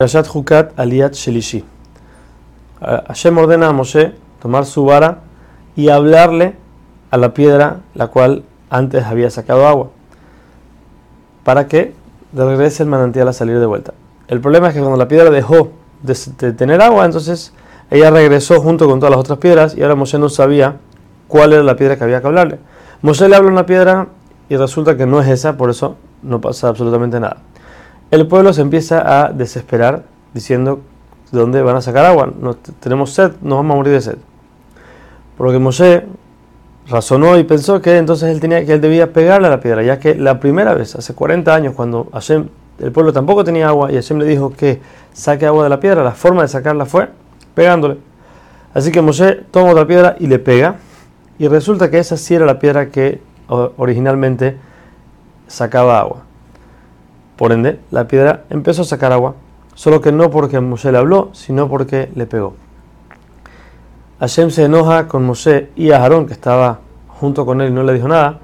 [0.00, 1.64] Rayat Hukat Aliat Shelishi.
[2.80, 5.22] Hashem ordena a Moshe tomar su vara
[5.74, 6.54] y hablarle
[7.10, 9.90] a la piedra la cual antes había sacado agua
[11.42, 11.94] para que
[12.32, 13.92] regrese el manantial a salir de vuelta.
[14.28, 15.72] El problema es que cuando la piedra dejó
[16.04, 17.52] de, tener agua, entonces
[17.90, 20.76] ella regresó junto con todas las otras piedras y ahora Moshe no sabía
[21.26, 22.60] cuál era la piedra que había que hablarle.
[23.02, 24.06] Moshe le habla a una piedra
[24.48, 27.38] y resulta que no es esa, por eso no pasa absolutamente nada
[28.10, 30.80] el pueblo se empieza a desesperar diciendo
[31.30, 32.32] de dónde van a sacar agua.
[32.40, 34.16] No, tenemos sed, nos vamos a morir de sed.
[35.36, 36.04] Por lo que Moshe
[36.88, 39.98] razonó y pensó que entonces él, tenía, que él debía pegarle a la piedra, ya
[39.98, 43.96] que la primera vez, hace 40 años, cuando Hashem, el pueblo tampoco tenía agua y
[43.96, 44.80] Hashem le dijo que
[45.12, 47.10] saque agua de la piedra, la forma de sacarla fue
[47.54, 47.98] pegándole.
[48.72, 50.76] Así que Moshe toma otra piedra y le pega,
[51.38, 54.56] y resulta que esa sí era la piedra que originalmente
[55.46, 56.27] sacaba agua.
[57.38, 59.36] Por ende, la piedra empezó a sacar agua,
[59.76, 62.54] solo que no porque Moshe le habló, sino porque le pegó.
[64.18, 67.94] Hashem se enoja con Moshe y Aarón, que estaba junto con él y no le
[67.94, 68.40] dijo nada,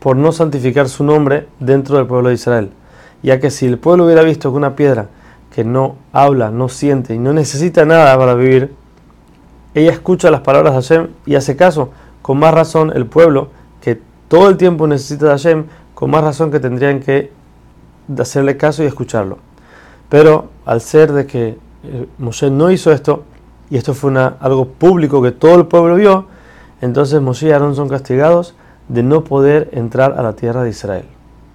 [0.00, 2.72] por no santificar su nombre dentro del pueblo de Israel.
[3.22, 5.06] Ya que si el pueblo hubiera visto que una piedra
[5.54, 8.74] que no habla, no siente y no necesita nada para vivir,
[9.74, 13.50] ella escucha las palabras de Hashem y hace caso, con más razón el pueblo,
[13.80, 17.30] que todo el tiempo necesita de Hashem, con más razón que tendrían que
[18.08, 19.38] de hacerle caso y escucharlo.
[20.08, 23.24] Pero al ser de que eh, Moshe no hizo esto,
[23.70, 26.26] y esto fue una, algo público que todo el pueblo vio,
[26.80, 28.54] entonces Moshe y Aarón son castigados
[28.88, 31.06] de no poder entrar a la tierra de Israel.